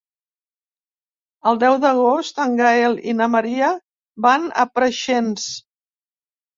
El 1.51 1.59
deu 1.65 1.77
d'agost 1.83 2.43
en 2.47 2.57
Gaël 2.63 2.99
i 3.13 3.17
na 3.21 3.31
Maria 3.37 3.71
van 4.29 4.53
a 4.53 4.69
Preixens. 4.77 5.51